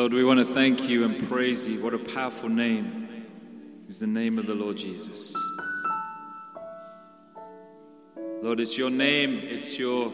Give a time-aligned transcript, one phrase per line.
[0.00, 1.82] Lord, we want to thank you and praise you.
[1.82, 3.26] What a powerful name
[3.86, 5.36] is the name of the Lord Jesus.
[8.40, 10.08] Lord, it's your name, it's your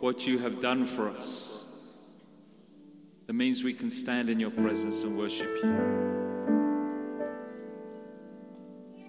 [0.00, 2.08] what you have done for us.
[3.28, 5.78] That means we can stand in your presence and worship you.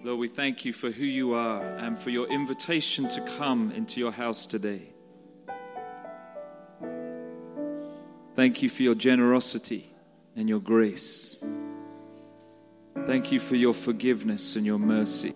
[0.04, 3.98] Lord, we thank you for who you are and for your invitation to come into
[3.98, 4.82] your house today.
[8.36, 9.91] Thank you for your generosity
[10.36, 11.36] and your grace.
[13.06, 15.34] Thank you for your forgiveness and your mercy.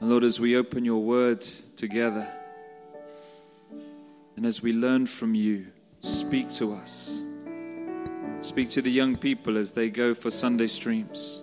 [0.00, 2.28] And Lord, as we open your word together
[4.36, 5.66] and as we learn from you,
[6.00, 7.24] speak to us.
[8.40, 11.42] Speak to the young people as they go for Sunday streams.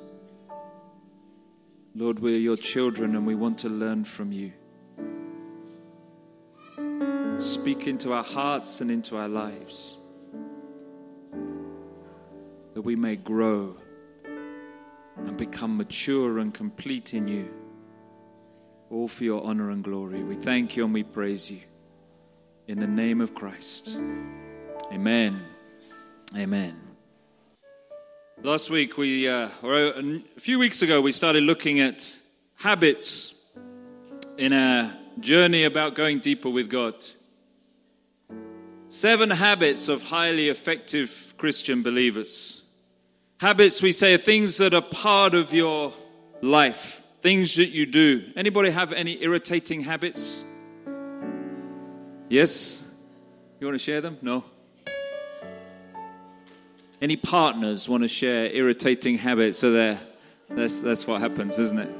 [1.93, 4.51] Lord, we're your children and we want to learn from you.
[7.37, 9.99] Speak into our hearts and into our lives
[12.87, 13.75] we may grow
[15.17, 17.53] and become mature and complete in you.
[18.89, 20.23] All for your honor and glory.
[20.23, 21.59] We thank you and we praise you.
[22.65, 23.99] In the name of Christ.
[24.89, 25.41] Amen.
[26.33, 26.79] Amen.
[28.41, 32.15] Last week, we, uh, or a few weeks ago, we started looking at
[32.55, 33.35] habits
[34.37, 36.95] in a journey about going deeper with God.
[38.87, 42.63] Seven habits of highly effective Christian believers.
[43.39, 45.93] Habits, we say, are things that are part of your
[46.41, 48.31] life, things that you do.
[48.35, 50.43] Anybody have any irritating habits?
[52.29, 52.83] Yes?
[53.59, 54.17] You want to share them?
[54.23, 54.43] No?
[56.99, 59.59] Any partners want to share irritating habits?
[59.59, 59.99] So there,
[60.49, 61.95] that's, that's what happens, isn't it?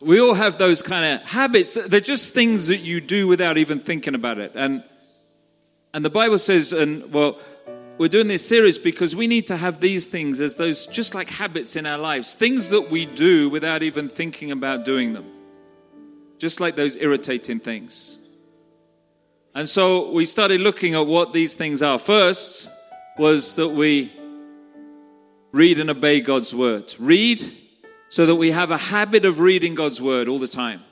[0.00, 1.74] We all have those kind of habits.
[1.74, 4.52] They're just things that you do without even thinking about it.
[4.54, 4.84] And,
[5.92, 7.38] and the Bible says, and well,
[7.96, 11.30] we're doing this series because we need to have these things as those just like
[11.30, 15.26] habits in our lives, things that we do without even thinking about doing them,
[16.38, 18.18] just like those irritating things.
[19.54, 21.98] And so we started looking at what these things are.
[21.98, 22.68] First
[23.16, 24.12] was that we
[25.52, 26.92] read and obey God's word.
[26.98, 27.40] Read
[28.08, 30.82] so that we have a habit of reading God's word all the time.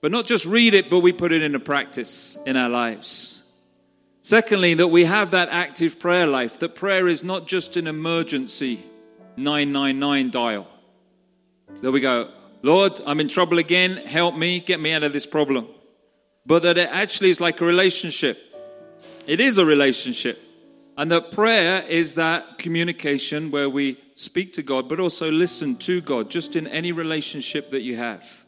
[0.00, 3.37] But not just read it, but we put it into practice in our lives.
[4.28, 8.82] Secondly, that we have that active prayer life, that prayer is not just an emergency
[9.38, 10.68] 999 dial.
[11.80, 12.30] There we go,
[12.60, 15.66] Lord, I'm in trouble again, help me, get me out of this problem.
[16.44, 18.38] But that it actually is like a relationship.
[19.26, 20.38] It is a relationship.
[20.98, 26.02] And that prayer is that communication where we speak to God, but also listen to
[26.02, 28.44] God, just in any relationship that you have.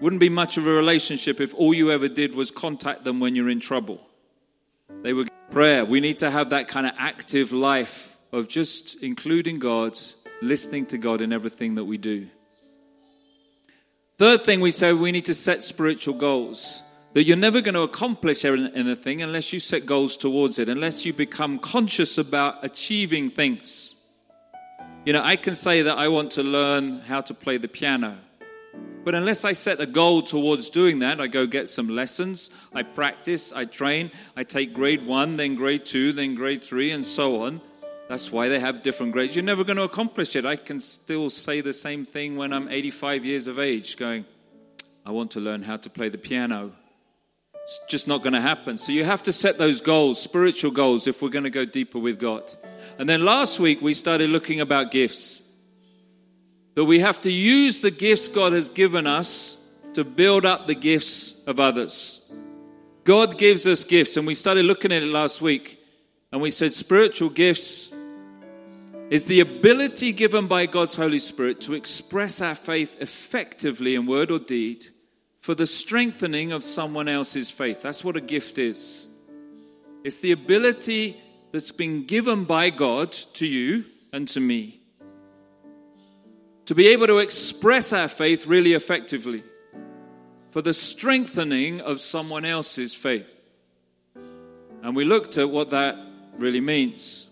[0.00, 3.36] Wouldn't be much of a relationship if all you ever did was contact them when
[3.36, 4.00] you're in trouble.
[5.00, 5.84] They were prayer.
[5.84, 9.98] We need to have that kind of active life of just including God,
[10.40, 12.28] listening to God in everything that we do.
[14.18, 16.82] Third thing we say, we need to set spiritual goals.
[17.14, 21.12] That you're never going to accomplish anything unless you set goals towards it, unless you
[21.12, 23.94] become conscious about achieving things.
[25.04, 28.18] You know, I can say that I want to learn how to play the piano.
[29.04, 32.82] But unless I set a goal towards doing that, I go get some lessons, I
[32.82, 37.42] practice, I train, I take grade one, then grade two, then grade three, and so
[37.42, 37.60] on.
[38.08, 39.34] That's why they have different grades.
[39.34, 40.46] You're never going to accomplish it.
[40.46, 44.24] I can still say the same thing when I'm 85 years of age, going,
[45.04, 46.72] I want to learn how to play the piano.
[47.64, 48.78] It's just not going to happen.
[48.78, 51.98] So you have to set those goals, spiritual goals, if we're going to go deeper
[51.98, 52.52] with God.
[52.98, 55.42] And then last week we started looking about gifts
[56.74, 59.58] that we have to use the gifts God has given us
[59.94, 62.18] to build up the gifts of others.
[63.04, 65.78] God gives us gifts, and we started looking at it last week,
[66.30, 67.92] and we said spiritual gifts
[69.10, 74.30] is the ability given by God's Holy Spirit to express our faith effectively in word
[74.30, 74.86] or deed
[75.40, 77.82] for the strengthening of someone else's faith.
[77.82, 79.08] That's what a gift is.
[80.04, 81.20] It's the ability
[81.50, 84.81] that's been given by God to you and to me
[86.66, 89.42] to be able to express our faith really effectively
[90.50, 93.42] for the strengthening of someone else's faith.
[94.82, 95.96] And we looked at what that
[96.36, 97.28] really means.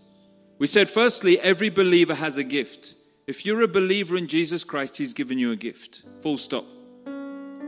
[0.58, 2.94] We said, firstly, every believer has a gift.
[3.26, 6.02] If you're a believer in Jesus Christ, He's given you a gift.
[6.20, 6.64] Full stop.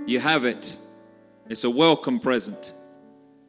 [0.06, 0.76] You have it.
[1.48, 2.74] It's a welcome present.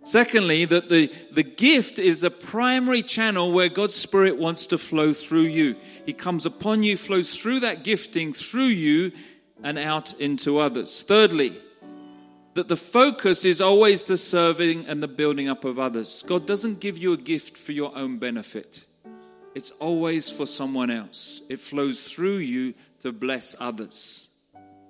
[0.04, 5.14] Secondly, that the, the gift is a primary channel where God's Spirit wants to flow
[5.14, 5.78] through you.
[6.06, 9.14] He comes upon you, flows through that gifting, through you,
[9.64, 11.04] and out into others.
[11.04, 11.58] Thirdly,
[12.54, 16.24] that the focus is always the serving and the building up of others.
[16.28, 18.86] God doesn't give you a gift for your own benefit,
[19.56, 21.42] it's always for someone else.
[21.48, 24.30] It flows through you to bless others.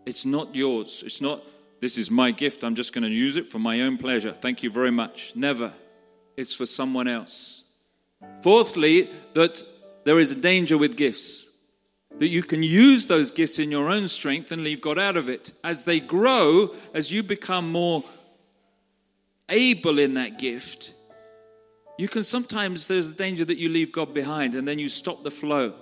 [0.06, 1.04] It's not yours.
[1.06, 1.44] It's not,
[1.84, 4.32] this is my gift, I'm just going to use it for my own pleasure.
[4.32, 5.34] Thank you very much.
[5.36, 5.74] Never.
[6.38, 7.64] It's for someone else.
[8.42, 9.62] Fourthly, that
[10.06, 11.46] there is a danger with gifts
[12.20, 15.30] that you can use those gifts in your own strength and leave God out of
[15.30, 15.52] it.
[15.62, 18.06] As they grow, as you become more
[19.50, 20.94] able in that gift,
[21.98, 25.22] you can sometimes, there's a danger that you leave God behind and then you stop
[25.22, 25.74] the flow.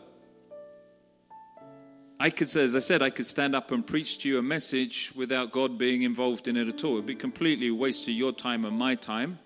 [2.21, 4.43] I could say, as I said, I could stand up and preach to you a
[4.43, 6.91] message without God being involved in it at all.
[6.91, 9.39] It would be completely a waste of your time and my time.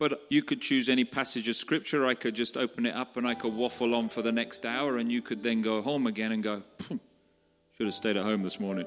[0.00, 2.04] But you could choose any passage of scripture.
[2.06, 4.96] I could just open it up and I could waffle on for the next hour,
[4.98, 8.58] and you could then go home again and go, should have stayed at home this
[8.58, 8.86] morning.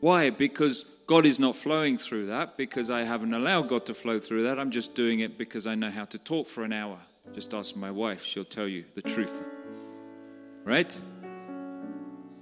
[0.00, 0.30] Why?
[0.30, 4.42] Because God is not flowing through that, because I haven't allowed God to flow through
[4.42, 4.58] that.
[4.58, 6.98] I'm just doing it because I know how to talk for an hour.
[7.32, 9.40] Just ask my wife, she'll tell you the truth.
[10.64, 10.98] Right?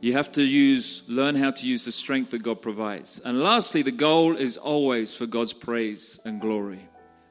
[0.05, 3.23] You have to use, learn how to use the strength that God provides.
[3.25, 6.87] And lastly, the goal is always for God's praise and glory.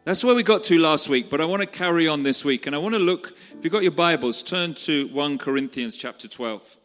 [0.05, 2.65] That's where we got to last week, but I want to carry on this week.
[2.65, 6.27] And I want to look, if you've got your Bibles, turn to 1 Corinthians chapter
[6.27, 6.79] 12.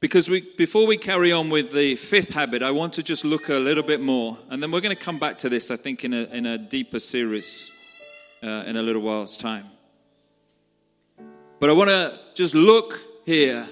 [0.00, 3.50] Because we, before we carry on with the fifth habit, I want to just look
[3.50, 4.36] a little bit more.
[4.48, 6.58] And then we're going to come back to this, I think, in a, in a
[6.58, 7.70] deeper series
[8.42, 9.66] uh, in a little while's time.
[11.60, 13.68] But I want to just look here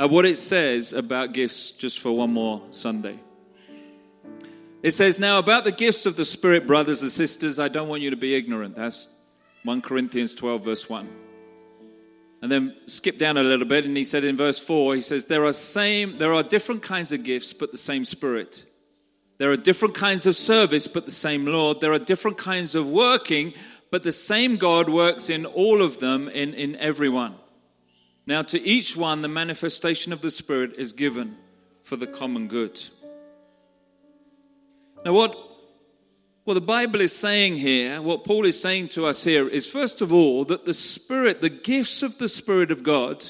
[0.00, 3.20] at what it says about gifts just for one more Sunday.
[4.82, 8.00] It says, Now about the gifts of the Spirit, brothers and sisters, I don't want
[8.00, 8.76] you to be ignorant.
[8.76, 9.08] That's
[9.64, 11.06] 1 Corinthians 12, verse 1.
[12.40, 15.26] And then skip down a little bit, and he said in verse 4, he says,
[15.26, 18.64] There are, same, there are different kinds of gifts, but the same Spirit.
[19.36, 21.82] There are different kinds of service, but the same Lord.
[21.82, 23.52] There are different kinds of working,
[23.90, 27.34] but the same God works in all of them, in, in everyone.
[28.30, 31.36] Now, to each one, the manifestation of the Spirit is given
[31.82, 32.80] for the common good.
[35.04, 35.36] Now, what,
[36.44, 40.00] what the Bible is saying here, what Paul is saying to us here, is first
[40.00, 43.26] of all that the Spirit, the gifts of the Spirit of God,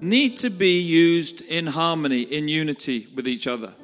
[0.00, 3.74] need to be used in harmony, in unity with each other.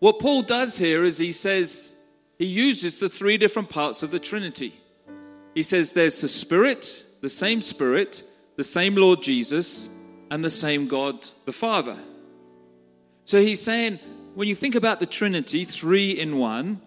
[0.00, 1.96] What Paul does here is he says,
[2.40, 4.72] he uses the three different parts of the Trinity.
[5.54, 8.24] He says there's the Spirit, the same Spirit,
[8.56, 9.88] the same Lord Jesus,
[10.30, 11.96] and the same God the Father.
[13.24, 14.00] So he's saying
[14.34, 16.80] when you think about the Trinity, three in one,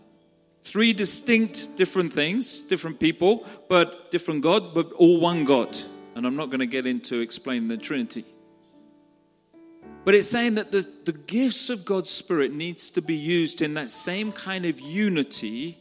[0.64, 5.78] three distinct different things, different people, but different God, but all one God.
[6.16, 8.26] And I'm not going to get into explaining the Trinity.
[10.04, 13.76] But it's saying that the, the gifts of God's Spirit needs to be used in
[13.76, 15.78] that same kind of unity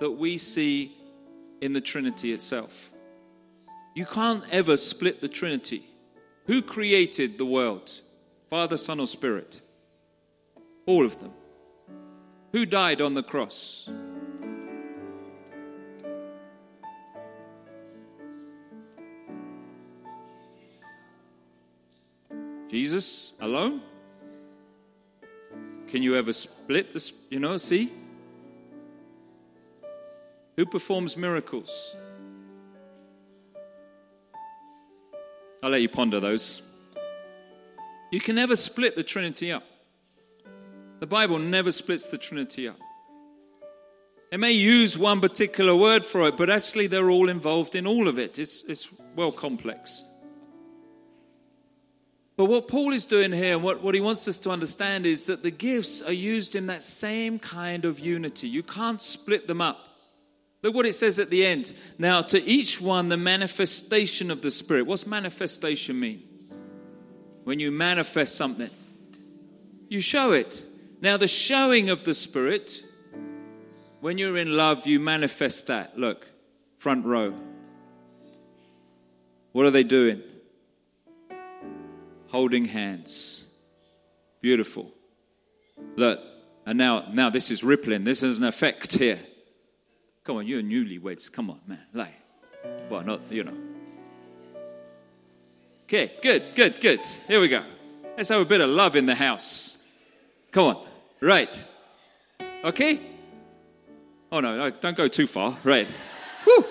[0.00, 0.96] that we see
[1.60, 2.92] in the Trinity itself.
[3.98, 5.82] You can't ever split the Trinity.
[6.46, 7.90] Who created the world?
[8.48, 9.60] Father, Son, or Spirit?
[10.86, 11.32] All of them.
[12.52, 13.90] Who died on the cross?
[22.70, 23.82] Jesus alone?
[25.88, 27.12] Can you ever split this?
[27.30, 27.92] You know, see?
[30.54, 31.96] Who performs miracles?
[35.62, 36.62] I'll let you ponder those.
[38.10, 39.64] You can never split the Trinity up.
[41.00, 42.78] The Bible never splits the Trinity up.
[44.30, 48.08] It may use one particular word for it, but actually they're all involved in all
[48.08, 48.38] of it.
[48.38, 50.02] It's, it's well complex.
[52.36, 55.24] But what Paul is doing here, and what, what he wants us to understand, is
[55.24, 58.48] that the gifts are used in that same kind of unity.
[58.48, 59.87] You can't split them up.
[60.62, 61.72] Look what it says at the end.
[61.98, 64.86] Now, to each one, the manifestation of the Spirit.
[64.86, 66.22] What's manifestation mean?
[67.44, 68.70] When you manifest something,
[69.88, 70.64] you show it.
[71.00, 72.84] Now, the showing of the Spirit,
[74.00, 75.96] when you're in love, you manifest that.
[75.96, 76.26] Look,
[76.76, 77.34] front row.
[79.52, 80.22] What are they doing?
[82.28, 83.48] Holding hands.
[84.40, 84.92] Beautiful.
[85.96, 86.20] Look,
[86.66, 88.04] and now, now this is rippling.
[88.04, 89.20] This is an effect here.
[90.28, 91.32] Come on, you're newlyweds.
[91.32, 91.80] Come on, man.
[91.94, 92.12] Like,
[92.90, 93.54] well, not, you know.
[95.84, 97.00] Okay, good, good, good.
[97.26, 97.64] Here we go.
[98.14, 99.82] Let's have a bit of love in the house.
[100.52, 100.86] Come on.
[101.22, 101.64] Right.
[102.62, 103.00] Okay?
[104.30, 105.56] Oh, no, no don't go too far.
[105.64, 105.88] Right.
[106.44, 106.66] Whew.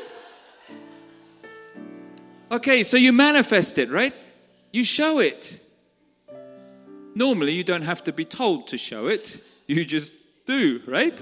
[2.52, 4.14] Okay, so you manifest it, right?
[4.72, 5.60] You show it.
[7.16, 9.42] Normally, you don't have to be told to show it.
[9.66, 10.14] You just
[10.46, 11.20] do, right?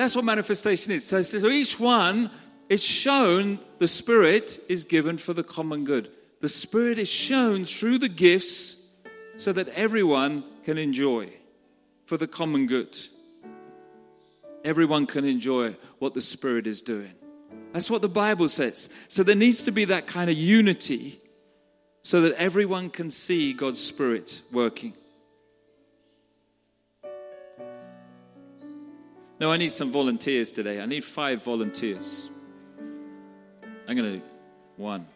[0.00, 1.06] That's what manifestation is.
[1.06, 2.30] So, so each one
[2.70, 6.10] is shown the Spirit is given for the common good.
[6.40, 8.82] The Spirit is shown through the gifts
[9.36, 11.30] so that everyone can enjoy
[12.06, 12.98] for the common good.
[14.64, 17.12] Everyone can enjoy what the Spirit is doing.
[17.74, 18.88] That's what the Bible says.
[19.08, 21.20] So there needs to be that kind of unity
[22.00, 24.94] so that everyone can see God's Spirit working.
[29.40, 30.82] No, I need some volunteers today.
[30.82, 32.28] I need five volunteers.
[33.88, 34.22] I'm going to do
[34.76, 35.06] one.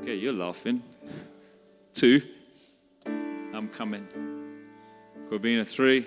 [0.00, 0.80] Okay, you're laughing.
[1.92, 2.22] Two.
[3.04, 4.06] I'm coming.
[5.28, 5.98] Kwabena, three.
[5.98, 6.06] You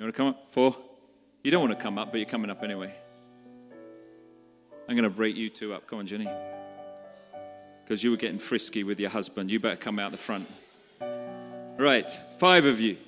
[0.00, 0.46] want to come up?
[0.50, 0.76] Four.
[1.44, 2.94] You don't want to come up, but you're coming up anyway.
[4.88, 5.86] I'm going to break you two up.
[5.86, 6.28] Come on, Jenny.
[7.84, 9.50] Because you were getting frisky with your husband.
[9.50, 10.48] You better come out the front.
[11.80, 12.98] Right, five of you.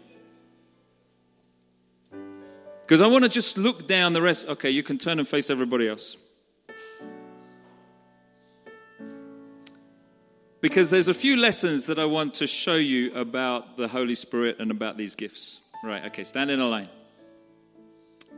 [2.81, 4.49] Because I want to just look down the rest.
[4.49, 6.17] Okay, you can turn and face everybody else.
[10.63, 14.57] Because there's a few lessons that I want to show you about the Holy Spirit
[14.59, 15.61] and about these gifts.
[15.85, 16.89] Right, okay, stand in a line.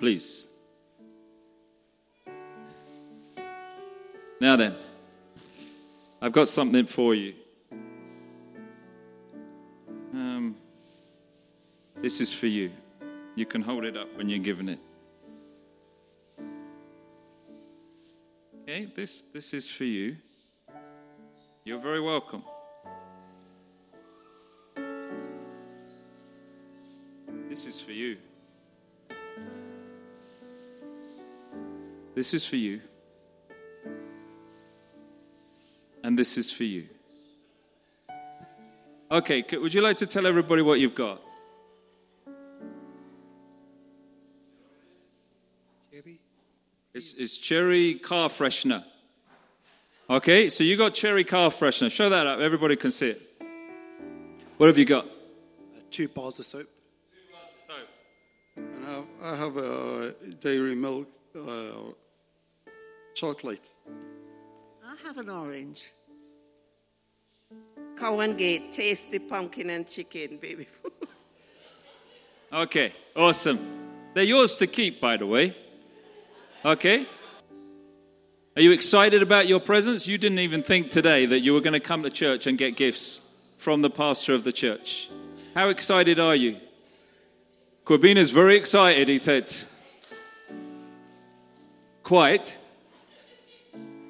[0.01, 0.49] Please.
[4.41, 4.75] Now then,
[6.21, 7.35] I've got something for you.
[10.15, 10.57] Um,
[12.01, 12.71] this is for you.
[13.35, 14.79] You can hold it up when you're given it.
[18.63, 20.17] Okay, this, this is for you.
[21.65, 22.45] You're very welcome.
[27.49, 28.17] This is for you.
[32.15, 32.81] This is for you.
[36.05, 36.87] And this is for you.
[39.15, 41.23] Okay, would you like to tell everybody what you've got?
[45.93, 46.19] Cherry.
[46.93, 48.83] It's, it's cherry car freshener.
[50.11, 51.93] Okay, so you got cherry car freshener.
[51.93, 52.41] Show that up.
[52.41, 53.23] Everybody can see it.
[54.57, 55.05] What have you got?
[55.05, 56.67] Uh, two bars of soap.
[56.67, 57.89] Two bars of soap.
[58.57, 61.07] And I have a dairy milk
[61.39, 61.93] uh,
[63.15, 63.71] chocolate.
[64.85, 65.93] I have an orange.
[67.97, 70.67] Cow and Gate, tasty pumpkin and chicken, baby.
[72.53, 73.59] okay, awesome.
[74.15, 75.57] They're yours to keep, by the way.
[76.65, 77.07] Okay?
[78.57, 80.07] Are you excited about your presence?
[80.07, 82.77] You didn't even think today that you were going to come to church and get
[82.77, 83.21] gifts
[83.59, 85.11] from the pastor of the church.
[85.55, 86.59] How excited are you?
[87.85, 89.53] Kwabena's very excited, he said.
[92.03, 92.57] Quite.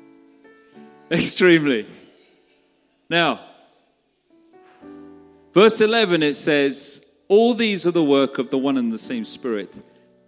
[1.11, 1.87] Extremely.
[3.09, 3.41] Now,
[5.54, 9.25] Verse 11, it says, All these are the work of the one and the same
[9.25, 9.73] Spirit,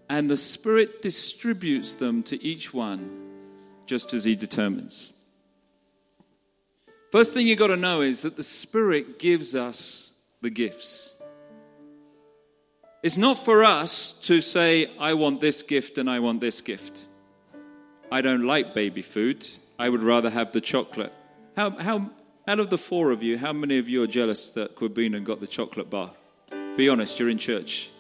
[0.09, 3.11] and the Spirit distributes them to each one
[3.87, 5.13] just as He determines.
[7.11, 11.13] First thing you've got to know is that the Spirit gives us the gifts.
[13.03, 17.07] It's not for us to say, I want this gift and I want this gift.
[18.13, 19.47] I don't like baby food.
[19.79, 21.13] I would rather have the chocolate.
[21.57, 22.11] How, how,
[22.49, 25.41] out of the four of you, how many of you are jealous that Kwabena got
[25.41, 26.13] the chocolate bar?
[26.77, 27.91] Be honest, you're in church.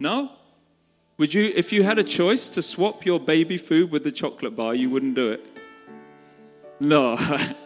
[0.00, 0.30] No?
[1.18, 4.56] Would you, if you had a choice to swap your baby food with the chocolate
[4.56, 5.44] bar, you wouldn't do it?
[6.80, 7.18] No.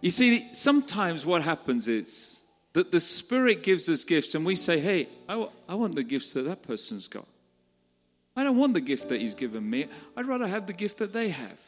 [0.00, 4.78] you see, sometimes what happens is that the Spirit gives us gifts and we say,
[4.78, 7.26] hey, I, w- I want the gifts that that person's got.
[8.36, 9.86] I don't want the gift that He's given me.
[10.16, 11.60] I'd rather have the gift that they have.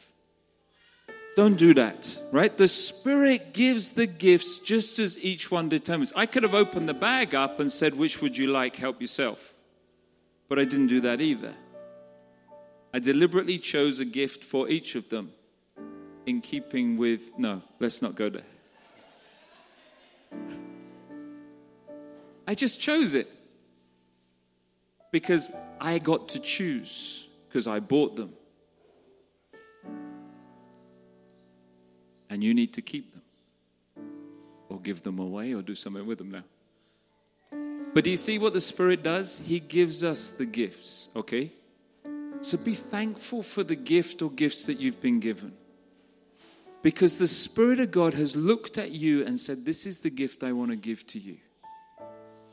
[1.35, 2.55] Don't do that, right?
[2.55, 6.13] The Spirit gives the gifts just as each one determines.
[6.15, 8.77] I could have opened the bag up and said, Which would you like?
[8.77, 9.53] Help yourself.
[10.47, 11.53] But I didn't do that either.
[12.93, 15.33] I deliberately chose a gift for each of them
[16.25, 17.37] in keeping with.
[17.37, 18.43] No, let's not go there.
[22.47, 23.29] I just chose it
[25.15, 28.33] because I got to choose because I bought them.
[32.29, 33.21] And you need to keep them
[34.67, 36.43] or give them away or do something with them now.
[37.93, 39.37] But do you see what the Spirit does?
[39.37, 41.49] He gives us the gifts, okay?
[42.41, 45.53] So be thankful for the gift or gifts that you've been given.
[46.81, 50.43] Because the Spirit of God has looked at you and said, This is the gift
[50.43, 51.37] I want to give to you.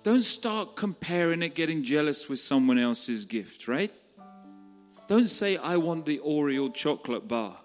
[0.02, 3.92] Don't start comparing it, getting jealous with someone else's gift, right?
[5.06, 7.56] Don't say, I want the Oreo chocolate bar.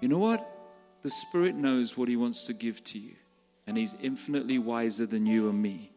[0.00, 0.48] You know what?
[1.02, 3.14] The Spirit knows what He wants to give to you,
[3.66, 5.92] and He's infinitely wiser than you and me.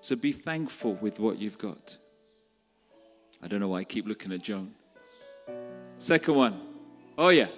[0.00, 1.96] So be thankful with what you've got.
[3.42, 4.74] I don't know why I keep looking at Joan.
[5.96, 6.60] Second one.
[7.16, 7.48] Oh, yeah.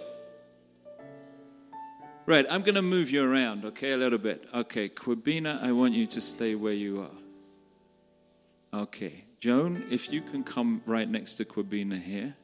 [2.27, 4.49] Right, I'm going to move you around, okay, a little bit.
[4.53, 8.81] Okay, Kwabena, I want you to stay where you are.
[8.81, 12.35] Okay, Joan, if you can come right next to Kwabena here.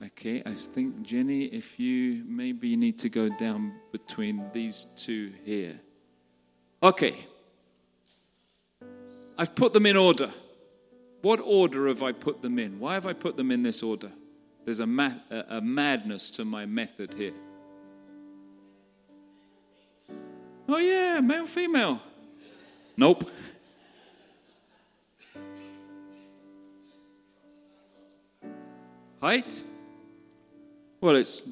[0.00, 5.32] Okay, I think Jenny, if you maybe you need to go down between these two
[5.44, 5.80] here.
[6.80, 7.26] Okay,
[9.36, 10.32] I've put them in order.
[11.22, 12.78] What order have I put them in?
[12.78, 14.12] Why have I put them in this order?
[14.64, 17.34] There's a, ma- a madness to my method here.
[20.68, 22.00] Oh, yeah, male, female.
[22.96, 23.30] Nope.
[29.20, 29.64] Height?
[31.00, 31.42] Well, it's,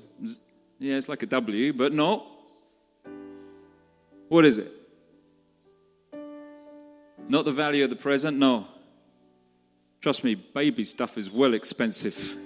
[0.79, 2.27] yeah, it's like a W, but no.
[4.29, 4.73] What is it?
[7.29, 8.39] Not the value of the present?
[8.39, 8.67] No.
[10.01, 12.37] Trust me, baby stuff is well expensive.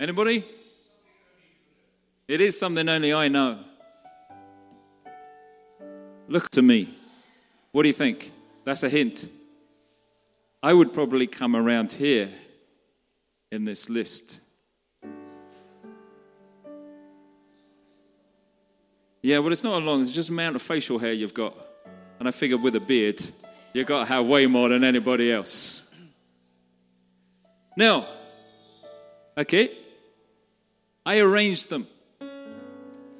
[0.00, 0.46] Anybody?
[2.26, 3.58] It is something only I know.
[6.26, 6.96] Look to me.
[7.72, 8.32] What do you think?
[8.64, 9.28] That's a hint.
[10.62, 12.30] I would probably come around here
[13.52, 14.40] in this list.
[19.20, 21.54] Yeah, well, it's not a long, it's just amount of facial hair you've got.
[22.18, 23.20] And I figured with a beard,
[23.74, 25.92] you've got to have way more than anybody else.
[27.76, 28.08] Now,
[29.36, 29.76] okay,
[31.10, 31.88] I arranged them.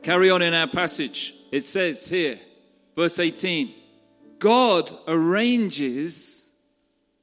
[0.05, 1.35] Carry on in our passage.
[1.51, 2.39] It says here,
[2.95, 3.75] verse 18
[4.39, 6.51] God arranges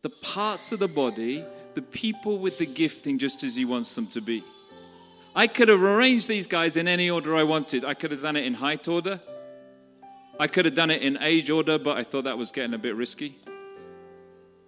[0.01, 4.07] the parts of the body, the people with the gifting, just as He wants them
[4.07, 4.43] to be.
[5.33, 7.85] I could have arranged these guys in any order I wanted.
[7.85, 9.21] I could have done it in height order.
[10.37, 12.77] I could have done it in age order, but I thought that was getting a
[12.77, 13.37] bit risky.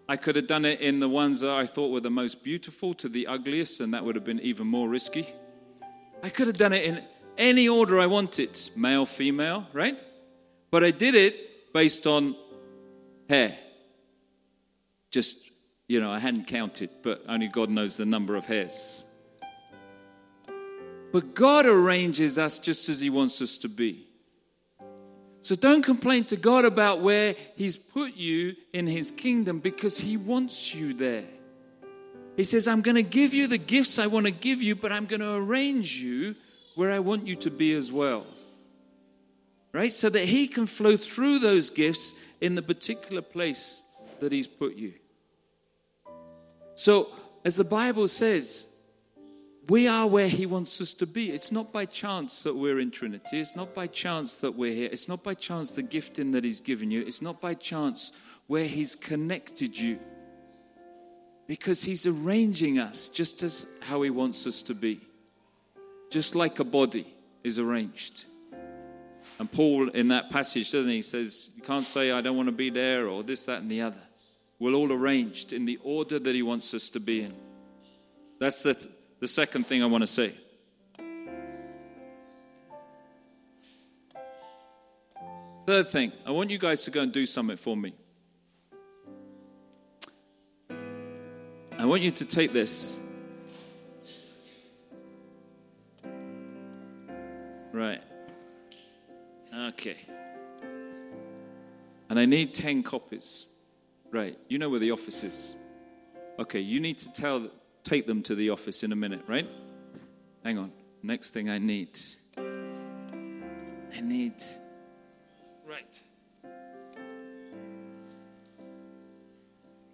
[0.07, 2.93] I could have done it in the ones that I thought were the most beautiful
[2.93, 5.27] to the ugliest, and that would have been even more risky.
[6.21, 7.03] I could have done it in
[7.37, 9.97] any order I wanted male, female, right?
[10.71, 12.35] But I did it based on
[13.29, 13.57] hair.
[15.11, 15.37] Just,
[15.87, 19.03] you know, I hadn't counted, but only God knows the number of hairs.
[21.11, 24.05] But God arranges us just as He wants us to be.
[25.41, 30.17] So don't complain to God about where He's put you in His kingdom because He
[30.17, 31.25] wants you there.
[32.39, 34.93] He says, I'm going to give you the gifts I want to give you, but
[34.93, 36.35] I'm going to arrange you
[36.73, 38.25] where I want you to be as well.
[39.73, 39.91] Right?
[39.91, 43.81] So that He can flow through those gifts in the particular place
[44.21, 44.93] that He's put you.
[46.75, 47.09] So,
[47.43, 48.73] as the Bible says,
[49.67, 51.31] we are where He wants us to be.
[51.31, 53.41] It's not by chance that we're in Trinity.
[53.41, 54.87] It's not by chance that we're here.
[54.89, 57.01] It's not by chance the gifting that He's given you.
[57.01, 58.13] It's not by chance
[58.47, 59.99] where He's connected you
[61.49, 65.01] because He's arranging us just as how He wants us to be,
[66.11, 67.11] just like a body
[67.43, 68.25] is arranged.
[69.39, 70.97] And Paul, in that passage, doesn't he?
[70.97, 73.71] He says, You can't say, I don't want to be there, or this, that, and
[73.71, 74.01] the other.
[74.59, 77.33] We're all arranged in the order that He wants us to be in.
[78.39, 78.87] That's the,
[79.19, 80.33] the second thing I want to say.
[85.65, 87.95] Third thing, I want you guys to go and do something for me.
[91.79, 92.97] I want you to take this.
[97.71, 98.01] Right.
[99.55, 99.95] Okay.
[102.09, 103.47] And I need 10 copies.
[104.11, 104.37] Right.
[104.49, 105.55] You know where the office is.
[106.37, 107.49] Okay, you need to tell
[107.85, 109.47] take them to the office in a minute, right?
[110.43, 110.73] Hang on.
[111.01, 111.97] Next thing I need.
[112.37, 114.35] I need
[115.65, 116.01] Right.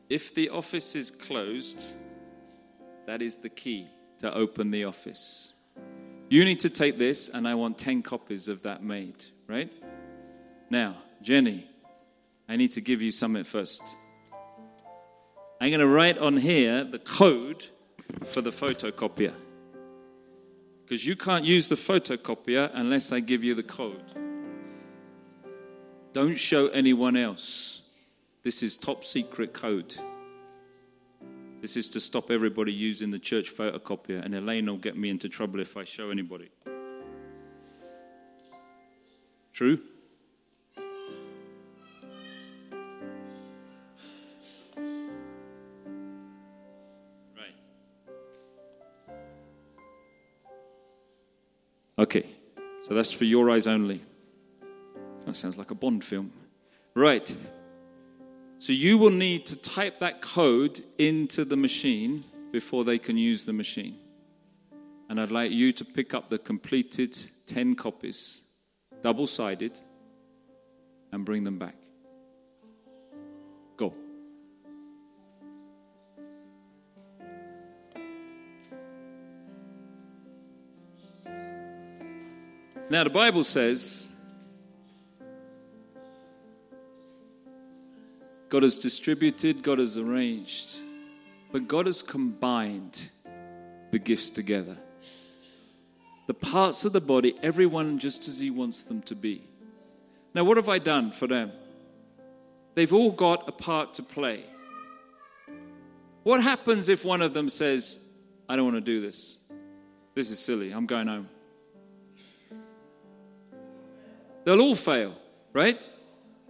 [0.10, 1.96] If the office is closed,
[3.08, 3.88] that is the key
[4.20, 5.54] to open the office.
[6.30, 9.72] You need to take this, and I want 10 copies of that made, right?
[10.70, 11.68] Now, Jenny,
[12.48, 13.84] I need to give you something first.
[15.62, 17.66] I'm going to write on here the code
[18.26, 19.34] for the photocopier.
[20.84, 24.04] Because you can't use the photocopier unless I give you the code.
[26.14, 27.82] Don't show anyone else.
[28.46, 29.96] This is top secret code.
[31.62, 35.28] This is to stop everybody using the church photocopier, and Elaine will get me into
[35.28, 36.52] trouble if I show anybody.
[39.52, 39.80] True?
[47.36, 47.56] Right.
[51.98, 52.28] Okay,
[52.88, 54.04] so that's for your eyes only.
[55.26, 56.32] That sounds like a Bond film.
[56.94, 57.36] Right.
[58.66, 63.46] So you will need to type that code into the machine before they can use
[63.46, 64.00] the machine.
[65.08, 68.42] And I'd like you to pick up the completed 10 copies,
[69.04, 69.80] double sided,
[71.12, 71.76] and bring them back.
[73.78, 73.94] Go.
[82.90, 84.15] Now, the Bible says
[88.50, 90.80] God has distributed, God has arranged,
[91.52, 93.10] but God has combined
[93.92, 94.78] the gifts together.
[96.28, 99.48] The parts of the body, everyone just as He wants them to be.
[100.34, 101.52] Now, what have I done for them?
[102.74, 104.46] They've all got a part to play.
[106.24, 108.00] What happens if one of them says,
[108.50, 109.38] I don't want to do this?
[110.14, 110.72] This is silly.
[110.72, 111.30] I'm going home.
[114.44, 115.16] They'll all fail,
[115.54, 115.80] right?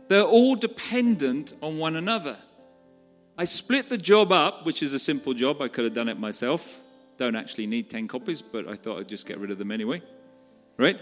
[0.08, 2.38] They're all dependent on one another.
[3.38, 5.62] I split the job up, which is a simple job.
[5.62, 6.82] I could have done it myself.
[7.18, 10.02] Don't actually need 10 copies, but I thought I'd just get rid of them anyway.
[10.78, 11.00] Right?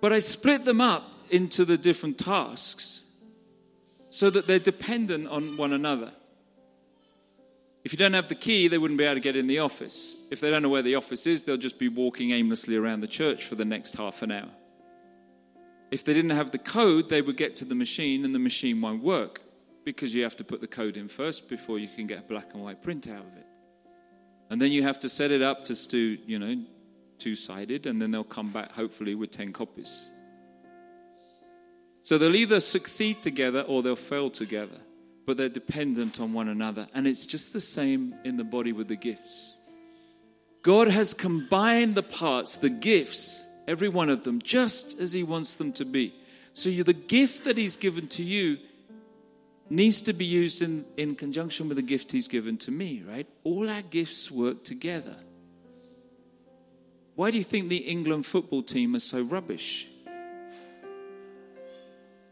[0.00, 3.02] But I split them up into the different tasks
[4.10, 6.12] so that they're dependent on one another.
[7.84, 10.14] If you don't have the key, they wouldn't be able to get in the office.
[10.30, 13.08] If they don't know where the office is, they'll just be walking aimlessly around the
[13.08, 14.50] church for the next half an hour.
[15.90, 18.80] If they didn't have the code, they would get to the machine and the machine
[18.80, 19.40] won't work
[19.84, 22.52] because you have to put the code in first before you can get a black
[22.52, 23.46] and white print out of it.
[24.50, 26.62] And then you have to set it up to do, you know,
[27.18, 30.10] two sided, and then they'll come back hopefully with 10 copies.
[32.02, 34.80] So they'll either succeed together or they'll fail together,
[35.26, 36.86] but they're dependent on one another.
[36.94, 39.54] And it's just the same in the body with the gifts.
[40.62, 45.56] God has combined the parts, the gifts, every one of them, just as He wants
[45.56, 46.14] them to be.
[46.54, 48.58] So the gift that He's given to you
[49.70, 53.28] needs to be used in, in conjunction with the gift He's given to me, right?
[53.44, 55.16] All our gifts work together.
[57.14, 59.88] Why do you think the England football team are so rubbish?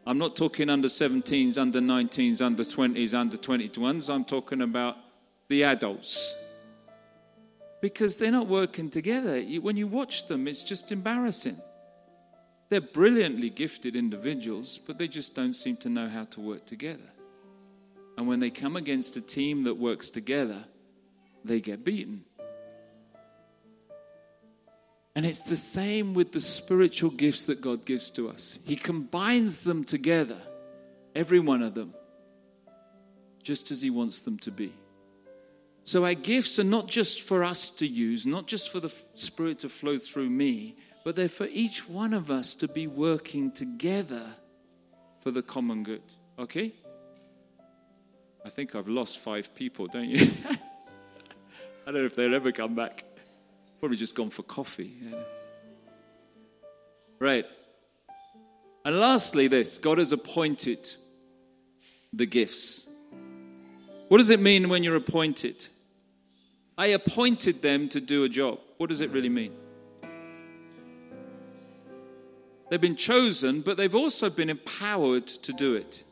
[0.08, 4.08] I'm not talking under 17s, under 19s, under 20s, under 21s.
[4.08, 4.96] I'm talking about
[5.48, 6.34] the adults
[7.86, 9.40] because they're not working together.
[9.60, 11.56] When you watch them, it's just embarrassing.
[12.68, 17.08] They're brilliantly gifted individuals, but they just don't seem to know how to work together.
[18.18, 20.64] And when they come against a team that works together,
[21.44, 22.24] they get beaten.
[25.14, 28.58] And it's the same with the spiritual gifts that God gives to us.
[28.64, 30.40] He combines them together,
[31.14, 31.94] every one of them,
[33.44, 34.72] just as He wants them to be.
[35.86, 39.60] So our gifts are not just for us to use, not just for the Spirit
[39.60, 44.34] to flow through me, but they're for each one of us to be working together
[45.20, 46.02] for the common good.
[46.40, 46.72] Okay?
[48.44, 50.28] I think I've lost five people, don't you?
[51.86, 53.04] I don't know if they'll ever come back.
[53.78, 54.92] Probably just gone for coffee.
[55.00, 55.20] Yeah.
[57.20, 57.46] Right.
[58.84, 60.92] And lastly, this God has appointed
[62.12, 62.88] the gifts.
[64.08, 65.68] What does it mean when you're appointed?
[66.78, 68.58] I appointed them to do a job.
[68.76, 69.52] What does it really mean?
[72.68, 76.04] They've been chosen, but they've also been empowered to do it.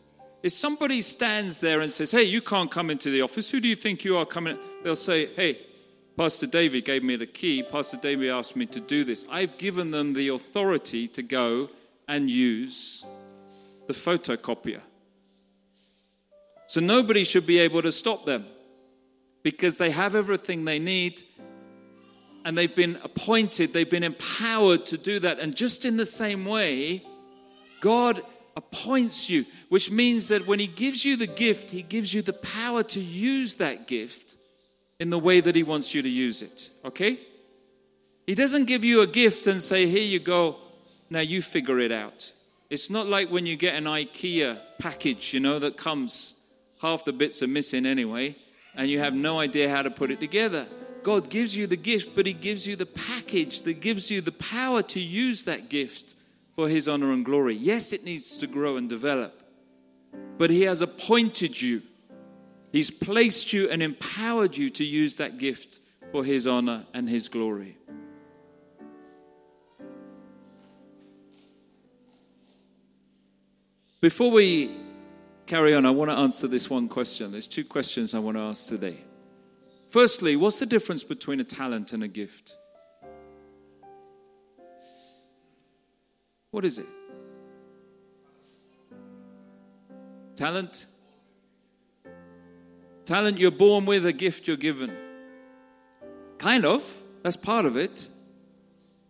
[0.42, 3.68] If somebody stands there and says, Hey, you can't come into the office, who do
[3.68, 4.58] you think you are coming?
[4.82, 5.58] They'll say, Hey,
[6.16, 7.62] Pastor David gave me the key.
[7.62, 9.24] Pastor David asked me to do this.
[9.30, 11.70] I've given them the authority to go
[12.06, 13.04] and use
[13.86, 14.80] the photocopier.
[16.66, 18.46] So nobody should be able to stop them
[19.44, 21.22] because they have everything they need
[22.44, 25.38] and they've been appointed, they've been empowered to do that.
[25.38, 27.04] And just in the same way,
[27.80, 28.22] God
[28.56, 32.32] appoints you, which means that when He gives you the gift, He gives you the
[32.32, 34.34] power to use that gift
[34.98, 36.70] in the way that He wants you to use it.
[36.84, 37.18] Okay?
[38.26, 40.56] He doesn't give you a gift and say, Here you go,
[41.10, 42.32] now you figure it out.
[42.70, 46.34] It's not like when you get an IKEA package, you know, that comes,
[46.80, 48.36] half the bits are missing anyway
[48.76, 50.66] and you have no idea how to put it together.
[51.02, 54.32] God gives you the gift, but He gives you the package that gives you the
[54.32, 56.14] power to use that gift
[56.56, 57.54] for His honor and glory.
[57.54, 59.42] Yes, it needs to grow and develop,
[60.38, 61.82] but He has appointed you,
[62.72, 65.78] He's placed you and empowered you to use that gift
[66.10, 67.76] for His honor and His glory.
[74.00, 74.83] Before we
[75.46, 77.32] carry on, I want to answer this one question.
[77.32, 78.98] There's two questions I want to ask today.
[79.86, 82.56] Firstly, what's the difference between a talent and a gift?
[86.50, 86.86] What is it?
[90.36, 90.86] Talent?
[93.04, 94.96] Talent you're born with, a gift you're given.
[96.38, 96.96] Kind of.
[97.22, 98.08] That's part of it.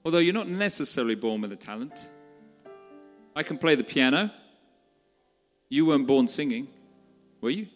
[0.05, 2.11] Although you're not necessarily born with a talent.
[3.37, 4.33] I can play the piano.
[5.69, 6.69] You weren't born singing,
[7.41, 7.67] were you?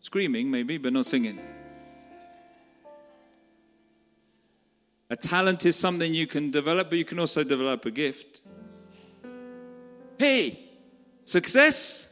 [0.00, 1.38] Screaming, maybe, but not singing.
[5.10, 8.40] A talent is something you can develop, but you can also develop a gift.
[10.18, 10.58] Hey,
[11.24, 12.08] success?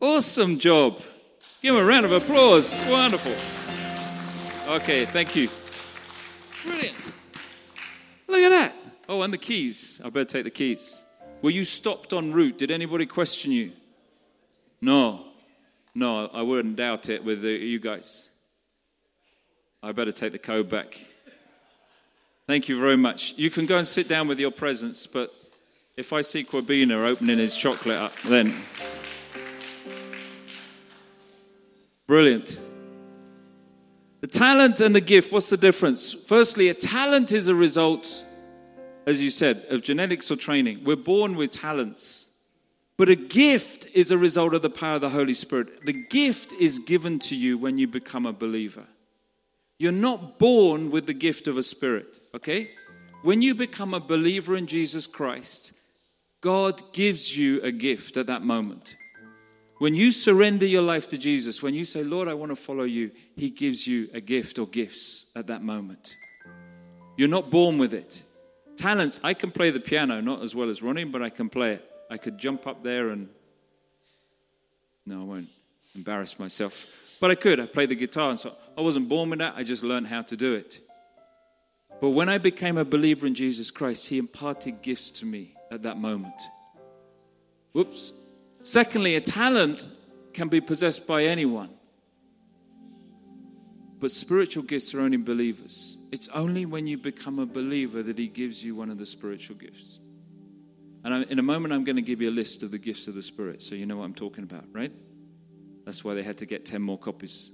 [0.00, 1.00] Awesome job.
[1.60, 2.80] Give him a round of applause.
[2.88, 3.34] Wonderful.
[4.74, 5.48] Okay, thank you.
[6.64, 6.96] Brilliant.
[8.28, 8.74] Look at that.
[9.08, 10.00] Oh, and the keys.
[10.04, 11.02] I better take the keys.
[11.42, 12.58] Were you stopped en route?
[12.58, 13.72] Did anybody question you?
[14.80, 15.24] No.
[15.94, 18.30] No, I wouldn't doubt it with the, you guys.
[19.82, 20.98] I better take the code back.
[22.46, 23.34] Thank you very much.
[23.36, 25.32] You can go and sit down with your presents, but
[25.96, 28.54] if I see Kwabena opening his chocolate up, then.
[32.06, 32.58] Brilliant.
[34.20, 36.12] The talent and the gift, what's the difference?
[36.12, 38.24] Firstly, a talent is a result,
[39.08, 40.84] as you said, of genetics or training.
[40.84, 42.34] We're born with talents.
[42.98, 45.86] But a gift is a result of the power of the Holy Spirit.
[45.86, 48.84] The gift is given to you when you become a believer.
[49.78, 52.72] You're not born with the gift of a spirit, okay?
[53.22, 55.72] When you become a believer in Jesus Christ,
[56.42, 58.94] God gives you a gift at that moment.
[59.78, 62.84] When you surrender your life to Jesus, when you say, Lord, I want to follow
[62.84, 66.14] you, He gives you a gift or gifts at that moment.
[67.16, 68.22] You're not born with it.
[68.78, 71.72] Talents, I can play the piano, not as well as running, but I can play
[71.72, 71.90] it.
[72.08, 73.28] I could jump up there and.
[75.04, 75.48] No, I won't
[75.96, 76.86] embarrass myself.
[77.20, 77.58] But I could.
[77.58, 79.54] I played the guitar, and so I wasn't born with that.
[79.56, 80.78] I just learned how to do it.
[82.00, 85.82] But when I became a believer in Jesus Christ, He imparted gifts to me at
[85.82, 86.40] that moment.
[87.72, 88.12] Whoops.
[88.62, 89.88] Secondly, a talent
[90.32, 91.70] can be possessed by anyone.
[93.98, 95.97] But spiritual gifts are only believers.
[96.10, 99.56] It's only when you become a believer that He gives you one of the spiritual
[99.56, 99.98] gifts.
[101.04, 103.14] And in a moment, I'm going to give you a list of the gifts of
[103.14, 104.92] the Spirit so you know what I'm talking about, right?
[105.84, 107.50] That's why they had to get 10 more copies.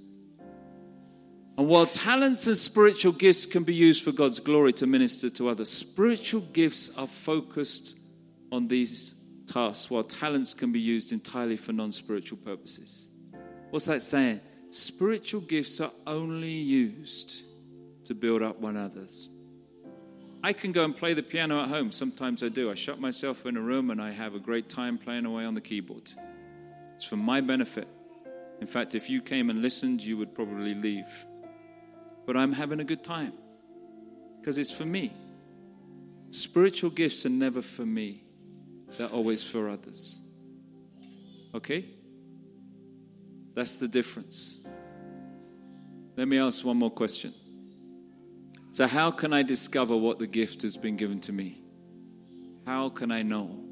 [1.57, 5.47] And while talents and spiritual gifts can be used for God's glory to minister to
[5.47, 7.95] others, spiritual gifts are focused
[8.51, 9.15] on these
[9.47, 13.07] tasks, while talents can be used entirely for non spiritual purposes.
[13.69, 14.41] What's that saying?
[14.69, 17.43] Spiritual gifts are only used
[18.05, 19.29] to build up one another's.
[20.43, 21.91] I can go and play the piano at home.
[21.91, 22.69] Sometimes I do.
[22.69, 25.55] I shut myself in a room and I have a great time playing away on
[25.55, 26.11] the keyboard.
[26.95, 27.87] It's for my benefit.
[28.61, 31.25] In fact, if you came and listened, you would probably leave.
[32.25, 33.33] But I'm having a good time
[34.39, 35.13] because it's for me.
[36.29, 38.23] Spiritual gifts are never for me,
[38.97, 40.21] they're always for others.
[41.53, 41.85] Okay?
[43.55, 44.59] That's the difference.
[46.17, 47.33] Let me ask one more question.
[48.75, 51.63] So, how can I discover what the gift has been given to me?
[52.65, 53.63] How can I know?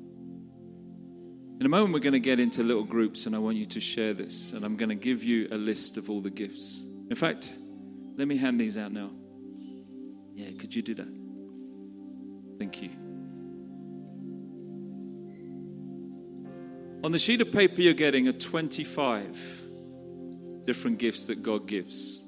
[1.60, 3.82] In a moment, we're going to get into little groups, and I want you to
[3.82, 4.54] share this.
[4.54, 6.82] And I'm going to give you a list of all the gifts.
[7.10, 7.52] In fact,
[8.16, 9.10] let me hand these out now.
[10.36, 11.14] Yeah, could you do that?
[12.58, 12.92] Thank you.
[17.04, 19.64] On the sheet of paper you're getting are 25
[20.64, 22.23] different gifts that God gives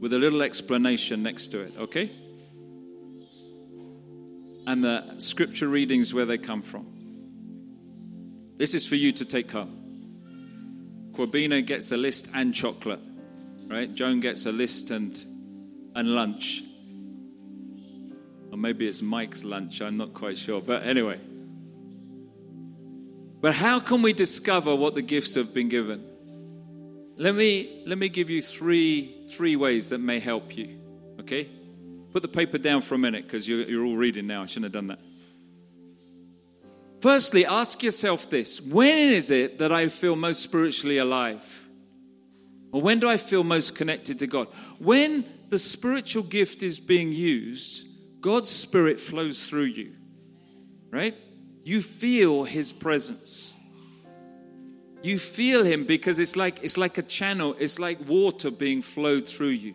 [0.00, 2.10] with a little explanation next to it, okay?
[4.66, 6.86] And the scripture readings where they come from.
[8.56, 9.76] This is for you to take home.
[11.12, 13.00] Kwabena gets a list and chocolate,
[13.66, 13.92] right?
[13.94, 15.12] Joan gets a list and,
[15.94, 16.62] and lunch.
[18.50, 20.60] Or maybe it's Mike's lunch, I'm not quite sure.
[20.60, 21.20] But anyway.
[23.40, 26.04] But how can we discover what the gifts have been given?
[27.20, 30.80] Let me, let me give you three, three ways that may help you.
[31.20, 31.50] Okay?
[32.12, 34.42] Put the paper down for a minute because you're, you're all reading now.
[34.42, 35.00] I shouldn't have done that.
[37.02, 41.62] Firstly, ask yourself this when is it that I feel most spiritually alive?
[42.72, 44.48] Or when do I feel most connected to God?
[44.78, 47.86] When the spiritual gift is being used,
[48.22, 49.92] God's Spirit flows through you,
[50.88, 51.14] right?
[51.64, 53.54] You feel His presence.
[55.02, 59.28] You feel him because it's like it's like a channel, it's like water being flowed
[59.28, 59.74] through you.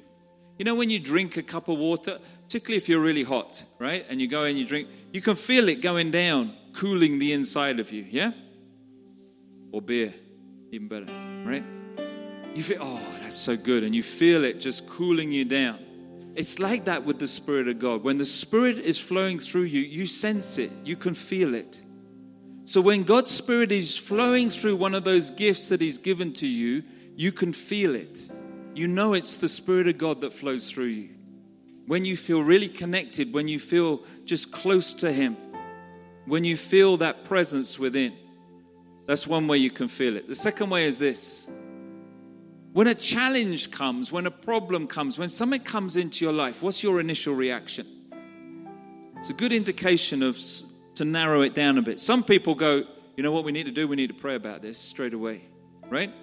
[0.58, 4.06] You know when you drink a cup of water, particularly if you're really hot, right?
[4.08, 7.80] And you go and you drink, you can feel it going down, cooling the inside
[7.80, 8.32] of you, yeah?
[9.72, 10.14] Or beer,
[10.72, 11.12] even better,
[11.44, 11.64] right?
[12.54, 13.84] You feel, oh, that's so good.
[13.84, 15.80] And you feel it just cooling you down.
[16.36, 18.04] It's like that with the Spirit of God.
[18.04, 21.82] When the Spirit is flowing through you, you sense it, you can feel it.
[22.76, 26.46] So when God's Spirit is flowing through one of those gifts that He's given to
[26.46, 26.84] you,
[27.16, 28.30] you can feel it.
[28.74, 31.10] You know it's the Spirit of God that flows through you.
[31.88, 35.38] When you feel really connected, when you feel just close to Him,
[36.26, 38.12] when you feel that presence within,
[39.06, 40.28] that's one way you can feel it.
[40.28, 41.50] The second way is this
[42.74, 46.84] when a challenge comes, when a problem comes, when something comes into your life, what's
[46.84, 47.88] your initial reaction?
[49.16, 50.38] It's a good indication of
[50.96, 52.00] to narrow it down a bit.
[52.00, 52.84] Some people go,
[53.16, 53.88] you know what we need to do?
[53.88, 55.44] We need to pray about this straight away,
[55.90, 56.14] right?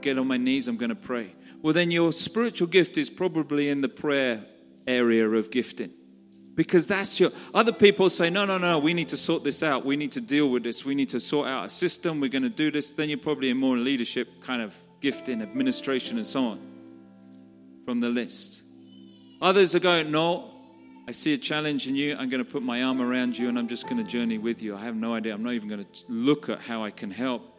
[0.00, 1.32] Get on my knees, I'm going to pray.
[1.62, 4.44] Well, then your spiritual gift is probably in the prayer
[4.86, 5.92] area of gifting.
[6.54, 7.30] Because that's your.
[7.54, 9.84] Other people say, no, no, no, we need to sort this out.
[9.84, 10.84] We need to deal with this.
[10.84, 12.20] We need to sort out a system.
[12.20, 12.90] We're going to do this.
[12.90, 16.60] Then you're probably in more leadership kind of gifting, administration, and so on
[17.84, 18.62] from the list.
[19.40, 20.59] Others are going, No,
[21.10, 22.16] I see a challenge in you.
[22.16, 24.62] I'm going to put my arm around you and I'm just going to journey with
[24.62, 24.76] you.
[24.76, 25.34] I have no idea.
[25.34, 27.58] I'm not even going to look at how I can help.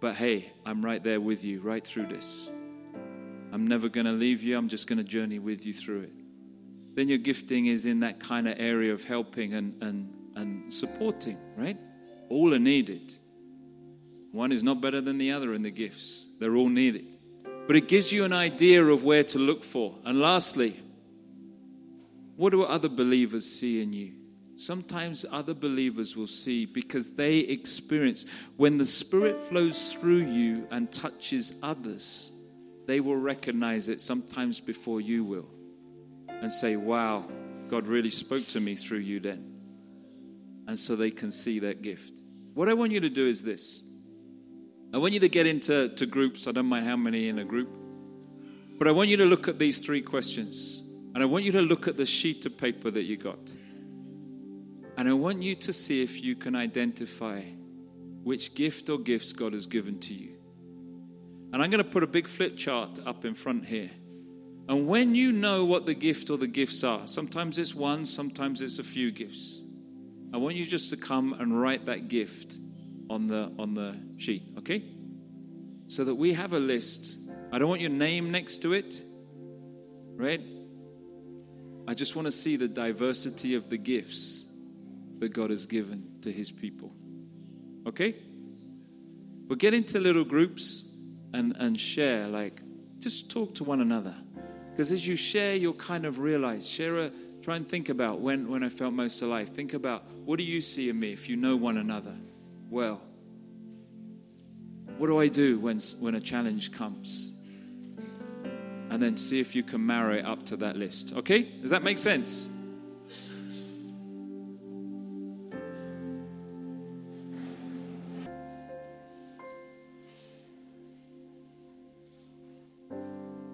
[0.00, 2.50] But hey, I'm right there with you, right through this.
[3.52, 4.56] I'm never going to leave you.
[4.56, 6.12] I'm just going to journey with you through it.
[6.94, 11.36] Then your gifting is in that kind of area of helping and, and, and supporting,
[11.54, 11.76] right?
[12.30, 13.14] All are needed.
[14.32, 17.04] One is not better than the other in the gifts, they're all needed.
[17.66, 19.96] But it gives you an idea of where to look for.
[20.06, 20.80] And lastly,
[22.38, 24.12] what do other believers see in you?
[24.54, 28.24] Sometimes other believers will see because they experience
[28.56, 32.30] when the Spirit flows through you and touches others,
[32.86, 35.50] they will recognize it sometimes before you will
[36.28, 37.28] and say, Wow,
[37.66, 39.44] God really spoke to me through you then.
[40.68, 42.12] And so they can see that gift.
[42.54, 43.82] What I want you to do is this
[44.94, 46.46] I want you to get into to groups.
[46.46, 47.68] I don't mind how many in a group.
[48.78, 50.84] But I want you to look at these three questions.
[51.18, 53.40] And I want you to look at the sheet of paper that you got.
[54.96, 57.42] And I want you to see if you can identify
[58.22, 60.36] which gift or gifts God has given to you.
[61.52, 63.90] And I'm going to put a big flip chart up in front here.
[64.68, 68.62] And when you know what the gift or the gifts are, sometimes it's one, sometimes
[68.62, 69.60] it's a few gifts.
[70.32, 72.58] I want you just to come and write that gift
[73.10, 74.84] on the on the sheet, okay?
[75.88, 77.18] So that we have a list.
[77.50, 79.02] I don't want your name next to it,
[80.14, 80.57] right?
[81.88, 84.44] I just want to see the diversity of the gifts
[85.18, 86.92] that God has given to his people.
[87.86, 88.14] Okay?
[89.46, 90.84] But get into little groups
[91.32, 92.60] and, and share, like,
[93.00, 94.14] just talk to one another.
[94.70, 98.48] Because as you share, you'll kind of realize, share a, try and think about when,
[98.48, 99.48] when I felt most alive.
[99.48, 102.14] Think about what do you see in me if you know one another?
[102.70, 103.00] well.
[104.98, 107.32] What do I do when, when a challenge comes?
[108.90, 111.12] And then see if you can marry it up to that list.
[111.14, 111.42] Okay?
[111.42, 112.48] Does that make sense?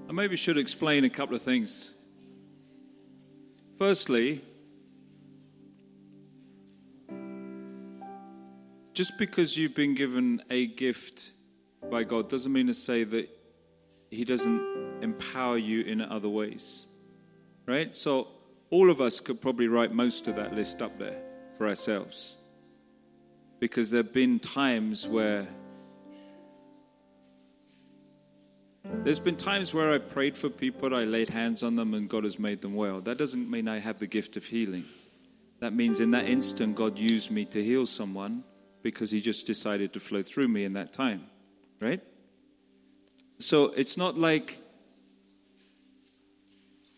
[0.08, 1.90] I maybe should explain a couple of things.
[3.76, 4.40] Firstly,
[8.92, 11.32] just because you've been given a gift
[11.90, 13.28] by God doesn't mean to say that
[14.14, 16.86] He doesn't empower you in other ways.
[17.66, 17.94] Right?
[17.94, 18.28] So,
[18.70, 21.20] all of us could probably write most of that list up there
[21.58, 22.36] for ourselves.
[23.60, 25.46] Because there have been times where
[29.02, 32.24] There's been times where I prayed for people, I laid hands on them, and God
[32.24, 33.00] has made them well.
[33.00, 34.84] That doesn't mean I have the gift of healing.
[35.60, 38.44] That means in that instant, God used me to heal someone
[38.82, 41.26] because he just decided to flow through me in that time,
[41.80, 42.02] right?
[43.38, 44.58] So it's not like,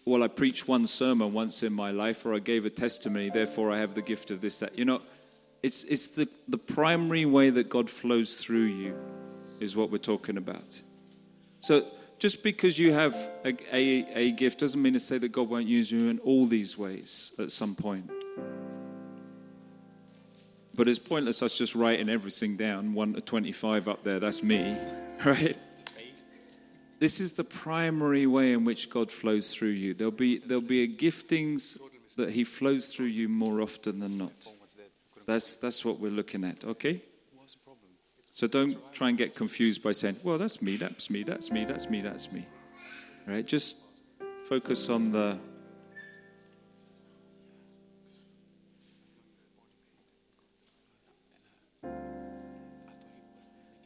[0.05, 3.72] well, I preached one sermon once in my life or I gave a testimony, therefore
[3.72, 4.78] I have the gift of this, that.
[4.78, 5.03] You know,
[5.62, 8.97] it's, it's the, the primary way that God flows through you
[9.59, 10.80] is what we're talking about.
[11.61, 11.87] So
[12.18, 13.14] just because you have
[13.45, 16.47] a, a, a gift doesn't mean to say that God won't use you in all
[16.47, 18.11] these ways at some point.
[20.74, 22.93] But it's pointless us just writing everything down.
[22.95, 24.76] 1 to 25 up there, that's me,
[25.24, 25.57] right?
[26.99, 29.93] This is the primary way in which God flows through you.
[29.93, 31.79] There'll be, there'll be a giftings
[32.17, 34.33] that He flows through you more often than not.
[35.27, 37.03] That's, that's what we're looking at, okay?
[38.33, 41.65] So don't try and get confused by saying, well, that's me, that's me, that's me,
[41.65, 42.47] that's me, that's me.
[43.27, 43.47] Right?
[43.47, 43.77] Just
[44.45, 45.39] focus on the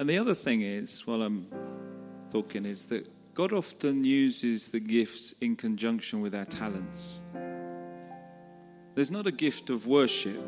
[0.00, 1.46] And the other thing is, while I'm
[2.30, 7.20] talking, is that God often uses the gifts in conjunction with our talents.
[8.94, 10.40] There's not a gift of worship,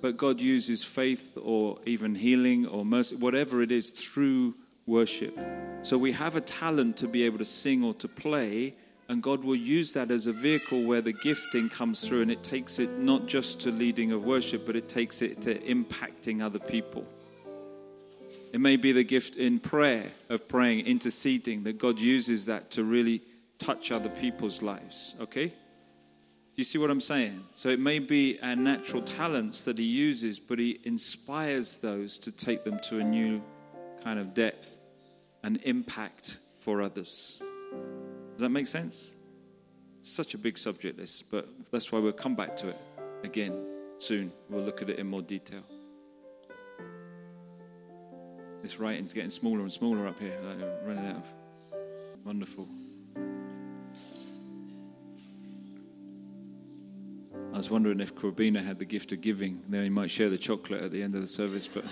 [0.00, 4.54] but God uses faith or even healing or mercy, whatever it is, through
[4.86, 5.38] worship.
[5.82, 8.74] So we have a talent to be able to sing or to play,
[9.08, 12.42] and God will use that as a vehicle where the gifting comes through and it
[12.42, 16.58] takes it not just to leading of worship, but it takes it to impacting other
[16.58, 17.04] people.
[18.52, 22.84] It may be the gift in prayer of praying, interceding, that God uses that to
[22.84, 23.22] really
[23.58, 25.14] touch other people's lives.
[25.20, 25.46] Okay?
[25.46, 27.44] Do you see what I'm saying?
[27.54, 32.30] So it may be our natural talents that He uses, but He inspires those to
[32.30, 33.42] take them to a new
[34.04, 34.78] kind of depth
[35.42, 37.40] and impact for others.
[38.32, 39.14] Does that make sense?
[40.00, 42.78] It's such a big subject, this, but that's why we'll come back to it
[43.24, 43.64] again
[43.96, 44.30] soon.
[44.50, 45.62] We'll look at it in more detail.
[48.62, 50.38] This writing's getting smaller and smaller up here.
[50.44, 51.24] Like running out of.
[52.24, 52.68] Wonderful.
[57.52, 59.60] I was wondering if Kwabena had the gift of giving.
[59.68, 61.84] Then he might share the chocolate at the end of the service, but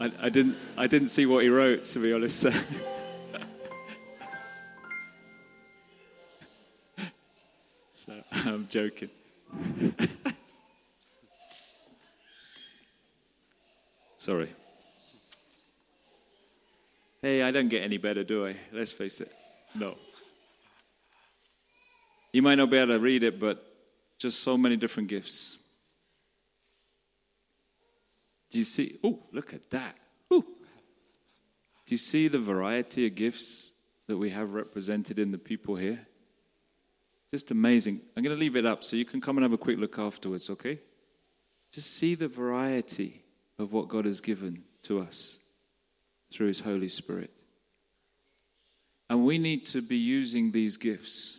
[0.00, 0.56] I, I didn't.
[0.78, 2.40] I didn't see what he wrote, to be honest.
[2.40, 2.52] so
[8.32, 9.10] I'm joking.
[14.16, 14.48] Sorry.
[17.26, 18.54] Hey, I don't get any better, do I?
[18.70, 19.32] Let's face it.
[19.74, 19.96] No.
[22.30, 23.66] You might not be able to read it, but
[24.16, 25.58] just so many different gifts.
[28.52, 29.00] Do you see?
[29.02, 29.96] Oh, look at that.
[30.32, 30.44] Ooh.
[31.86, 33.72] Do you see the variety of gifts
[34.06, 36.06] that we have represented in the people here?
[37.32, 38.02] Just amazing.
[38.16, 39.98] I'm going to leave it up so you can come and have a quick look
[39.98, 40.78] afterwards, okay?
[41.72, 43.24] Just see the variety
[43.58, 45.40] of what God has given to us
[46.30, 47.30] through His Holy Spirit.
[49.08, 51.38] And we need to be using these gifts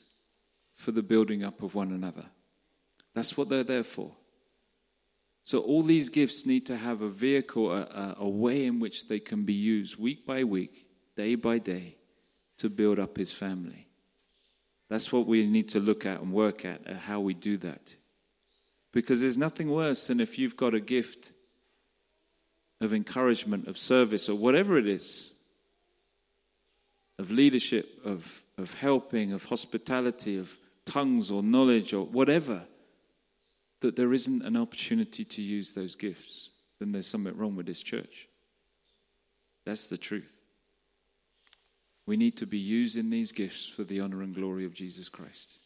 [0.75, 2.25] for the building up of one another.
[3.13, 4.11] That's what they're there for.
[5.43, 9.19] So, all these gifts need to have a vehicle, a, a, way in which they
[9.19, 11.95] can be used week by week, day by day,
[12.57, 13.87] to build up His family.
[14.89, 17.95] That's what we need to look at and work at, at how we do that.
[18.91, 21.31] Because there's nothing worse than if you've got a gift
[22.79, 25.33] of encouragement, of service, or whatever it is,
[27.17, 32.63] of leadership, of, of helping, of hospitality, of tongues or knowledge or whatever,
[33.79, 36.49] that there isn't an opportunity to use those gifts,
[36.79, 38.27] then there's something wrong with this church.
[39.65, 40.39] That's the truth.
[42.05, 45.59] We need to be using these gifts for the honor and glory of Jesus Christ.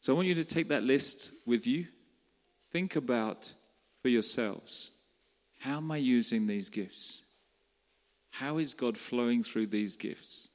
[0.00, 1.86] So I want you to take that list with you.
[2.72, 3.52] Think about
[4.02, 4.92] for yourselves
[5.60, 7.22] how am I using these gifts?
[8.30, 10.48] How is God flowing through these gifts?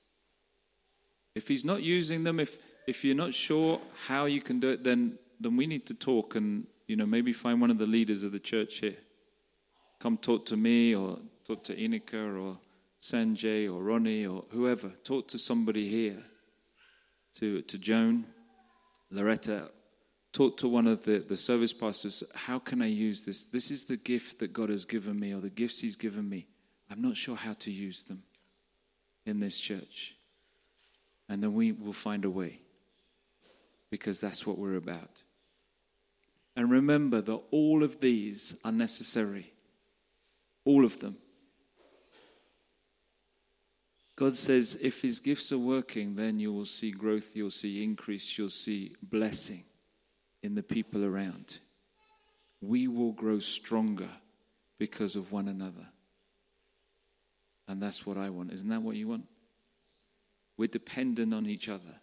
[1.36, 4.84] If He's not using them, if, if you're not sure how you can do it,
[4.84, 8.24] then, then we need to talk and you know maybe find one of the leaders
[8.24, 8.98] of the church here.
[10.00, 12.58] Come talk to me or talk to Inika or
[13.00, 14.90] Sanjay or Ronnie or whoever.
[15.04, 16.24] Talk to somebody here.
[17.40, 18.26] To, to Joan,
[19.12, 19.70] Loretta,
[20.36, 23.46] talk to one of the, the service pastors how can i use this?
[23.46, 26.48] This is the gift that god has given me or the gifts he's given me.
[26.92, 28.24] I'm not sure how to use them
[29.26, 30.16] in this church.
[31.30, 32.60] And then we will find a way
[33.90, 35.24] because that's what we're about.
[36.58, 39.54] And remember that all of these are necessary.
[40.66, 41.16] All of them.
[44.18, 48.38] God says if his gifts are working, then you will see growth, you'll see increase,
[48.38, 49.64] you'll see blessing
[50.46, 51.60] in the people around.
[52.62, 54.10] We will grow stronger
[54.78, 55.88] because of one another.
[57.68, 58.54] And that's what I want.
[58.54, 59.26] Isn't that what you want?
[60.58, 62.00] We're dependent on each other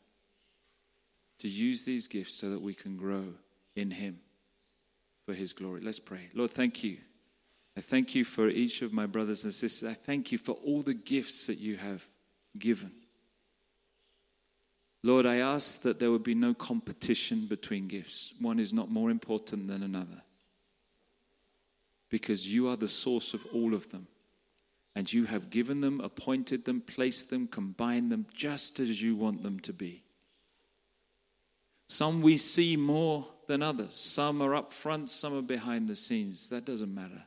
[1.38, 3.34] to use these gifts so that we can grow
[3.74, 4.20] in Him
[5.24, 5.80] for His glory.
[5.80, 6.28] Let's pray.
[6.34, 6.98] Lord, thank you.
[7.76, 9.88] I thank you for each of my brothers and sisters.
[9.88, 12.04] I thank you for all the gifts that you have
[12.58, 12.92] given.
[15.02, 18.32] Lord, I ask that there would be no competition between gifts.
[18.40, 20.22] One is not more important than another.
[22.08, 24.06] Because you are the source of all of them.
[24.94, 29.42] And you have given them, appointed them, placed them, combined them just as you want
[29.42, 30.02] them to be.
[31.88, 33.96] Some we see more than others.
[33.96, 36.48] Some are up front, some are behind the scenes.
[36.50, 37.24] That doesn't matter.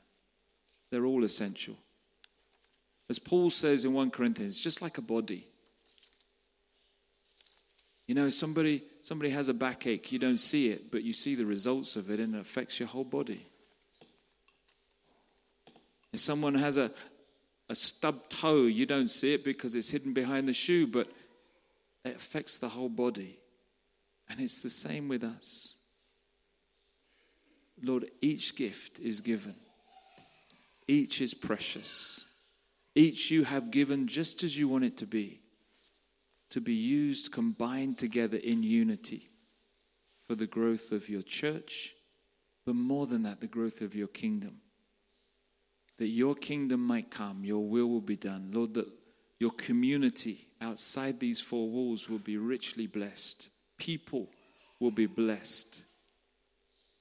[0.92, 1.76] They're all essential.
[3.10, 5.48] As Paul says in 1 Corinthians, just like a body.
[8.08, 11.46] You know, somebody somebody has a backache, you don't see it, but you see the
[11.46, 13.46] results of it and it affects your whole body.
[16.14, 16.92] If someone has a
[17.70, 21.08] a stubbed toe, you don't see it because it's hidden behind the shoe, but
[22.04, 23.40] it affects the whole body.
[24.30, 25.76] And it's the same with us.
[27.82, 29.56] Lord, each gift is given,
[30.88, 32.26] each is precious.
[32.98, 35.42] Each you have given just as you want it to be,
[36.50, 39.30] to be used, combined together in unity
[40.28, 41.94] for the growth of your church,
[42.66, 44.62] but more than that, the growth of your kingdom.
[45.98, 48.50] That your kingdom might come, your will will be done.
[48.52, 48.88] Lord, that
[49.40, 53.50] your community outside these four walls will be richly blessed.
[53.78, 54.30] People
[54.80, 55.84] will be blessed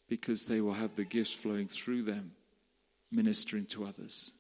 [0.09, 2.33] because they will have the gifts flowing through them,
[3.11, 4.33] ministering to others.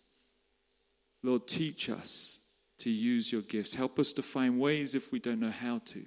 [1.22, 2.38] Lord, teach us
[2.78, 3.74] to use your gifts.
[3.74, 6.04] Help us to find ways, if we don't know how to,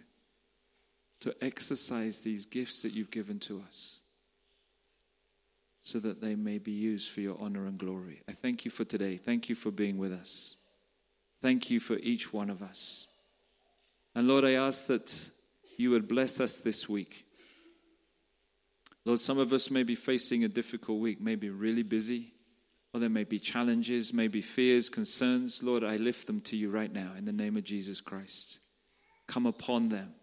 [1.22, 4.01] to exercise these gifts that you've given to us
[5.82, 8.22] so that they may be used for your honor and glory.
[8.28, 9.15] I thank you for today.
[9.15, 10.57] Thank you for being with us.
[11.41, 13.07] Thank you for each one of us.
[14.13, 15.30] And Lord, I ask that
[15.78, 17.26] you would bless us this week.
[19.05, 22.34] Lord, some of us may be facing a difficult week, maybe really busy,
[22.98, 25.62] or there may be challenges, maybe fears, concerns.
[25.62, 28.60] Lord, I lift them to you right now in the name of Jesus Christ.
[29.28, 30.16] Come upon them.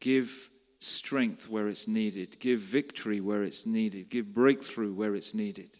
[0.00, 2.40] Give strength where it's needed.
[2.40, 4.08] Give victory where it's needed.
[4.08, 5.78] Give breakthrough where it's needed.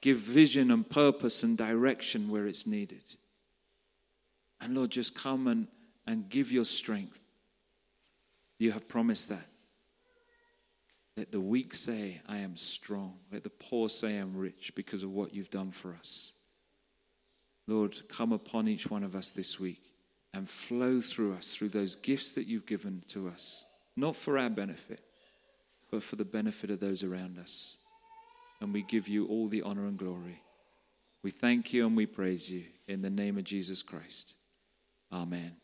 [0.00, 3.04] Give vision and purpose and direction where it's needed.
[4.62, 5.68] And Lord, just come and,
[6.06, 7.20] and give your strength.
[8.58, 9.46] You have promised that.
[11.16, 13.14] Let the weak say, I am strong.
[13.30, 16.32] Let the poor say, I am rich because of what you've done for us.
[17.66, 19.82] Lord, come upon each one of us this week
[20.34, 23.64] and flow through us through those gifts that you've given to us,
[23.96, 25.00] not for our benefit,
[25.90, 27.76] but for the benefit of those around us.
[28.60, 30.42] And we give you all the honor and glory.
[31.22, 34.34] We thank you and we praise you in the name of Jesus Christ.
[35.12, 35.61] Amen.